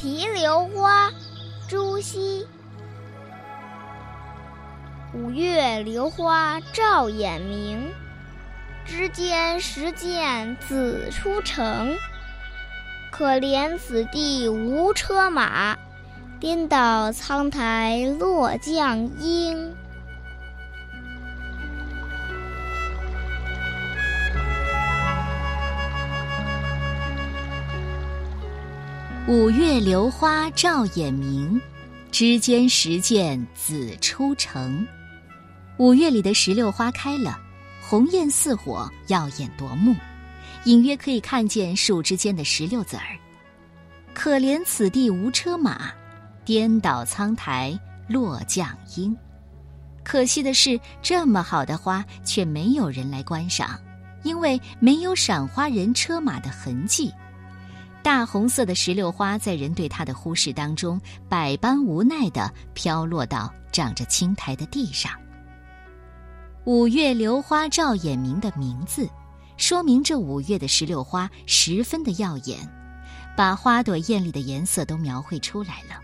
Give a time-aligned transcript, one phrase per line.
[0.00, 1.12] 题榴花，
[1.68, 2.46] 朱熹。
[5.12, 7.92] 五月榴花照眼明，
[8.86, 11.98] 枝间时见子出城。
[13.12, 15.76] 可怜此地无车马，
[16.40, 19.76] 颠倒苍苔落绛英。
[29.28, 31.60] 五月榴花照眼明，
[32.10, 34.84] 枝间时见子初成。
[35.76, 37.38] 五月里的石榴花开了，
[37.82, 39.94] 红艳似火，耀眼夺目，
[40.64, 43.16] 隐约可以看见树枝间的石榴籽儿。
[44.14, 45.92] 可怜此地无车马，
[46.42, 49.14] 颠倒苍苔落绛英。
[50.02, 53.78] 可惜的是，这么好的花却没有人来观赏，
[54.24, 57.12] 因为没有赏花人车马的痕迹。
[58.02, 65.12] 大红色的石榴花在人对它的忽视当中，百般无奈地飘落到长着青苔的地上。
[66.64, 69.08] 五月榴花照眼明的名字，
[69.56, 72.58] 说明这五月的石榴花十分的耀眼，
[73.36, 76.00] 把花朵艳丽的颜色都描绘出来了。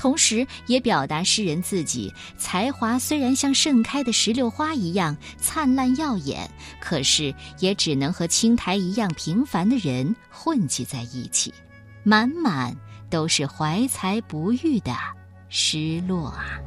[0.00, 11.52] 同时，也表达诗人自己才华虽然像盛开的石榴花一样灿烂耀眼，可是也只能和青苔一样平凡的人混迹在一起，
[12.02, 12.74] 满满
[13.10, 14.96] 都是怀才不遇的
[15.50, 16.58] 失落啊。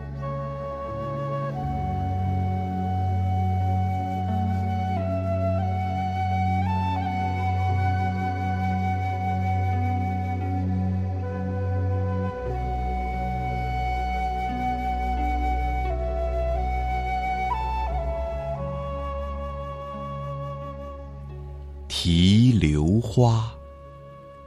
[22.06, 23.50] 题榴花，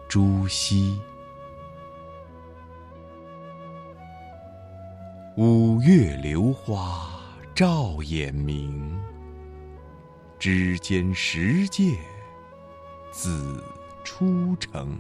[0.09, 1.01] 朱熹。
[5.39, 7.19] 五月榴花
[7.55, 9.01] 照眼明，
[10.39, 11.97] 枝间时见
[13.11, 13.65] 子
[14.05, 14.99] 出城。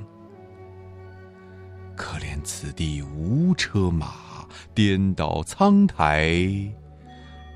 [1.95, 6.41] 可怜此地无车马，颠倒苍苔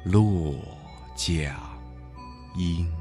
[0.05, 0.55] 落
[1.17, 1.41] 将
[2.55, 3.00] 鹰。